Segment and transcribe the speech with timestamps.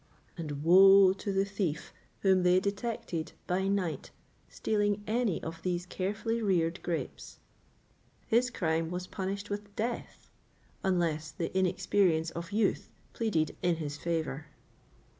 [0.33, 4.09] [XXVIII 39] And woe to the thief whom they detected by night
[4.49, 7.37] stealing any of these carefully reared grapes;
[8.25, 10.31] his crime was punished with death,
[10.83, 14.47] unless the inexperience of youth pleaded in his favour.